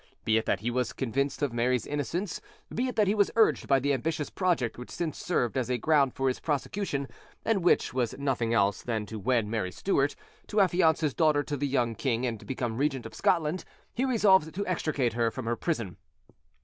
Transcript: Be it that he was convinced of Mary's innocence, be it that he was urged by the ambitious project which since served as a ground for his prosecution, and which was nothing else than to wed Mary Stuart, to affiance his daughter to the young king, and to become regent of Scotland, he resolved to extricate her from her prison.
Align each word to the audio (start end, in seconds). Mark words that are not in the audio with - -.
Be 0.25 0.37
it 0.39 0.47
that 0.47 0.61
he 0.61 0.71
was 0.71 0.93
convinced 0.93 1.43
of 1.43 1.53
Mary's 1.53 1.85
innocence, 1.85 2.41
be 2.73 2.87
it 2.87 2.95
that 2.95 3.05
he 3.05 3.13
was 3.13 3.29
urged 3.35 3.67
by 3.67 3.79
the 3.79 3.93
ambitious 3.93 4.31
project 4.31 4.79
which 4.79 4.89
since 4.89 5.15
served 5.19 5.55
as 5.55 5.69
a 5.69 5.77
ground 5.77 6.15
for 6.15 6.27
his 6.27 6.39
prosecution, 6.39 7.07
and 7.45 7.63
which 7.63 7.93
was 7.93 8.17
nothing 8.17 8.51
else 8.51 8.81
than 8.81 9.05
to 9.05 9.19
wed 9.19 9.45
Mary 9.45 9.71
Stuart, 9.71 10.15
to 10.47 10.57
affiance 10.59 11.01
his 11.01 11.13
daughter 11.13 11.43
to 11.43 11.55
the 11.55 11.67
young 11.67 11.93
king, 11.93 12.25
and 12.25 12.39
to 12.39 12.47
become 12.47 12.79
regent 12.79 13.05
of 13.05 13.13
Scotland, 13.13 13.63
he 13.93 14.03
resolved 14.03 14.55
to 14.55 14.65
extricate 14.65 15.13
her 15.13 15.29
from 15.29 15.45
her 15.45 15.55
prison. 15.55 15.97